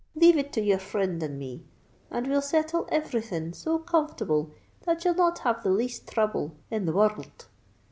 [0.15, 1.63] Leave it to your frind and me;
[2.09, 4.49] and we'll settle everything so comfortable
[4.83, 7.45] that you'll not have the least throuble in the wor rld.